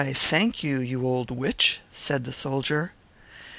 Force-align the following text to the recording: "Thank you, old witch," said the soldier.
"Thank 0.15 0.63
you, 0.63 1.05
old 1.05 1.29
witch," 1.29 1.79
said 1.91 2.25
the 2.25 2.33
soldier. 2.33 2.93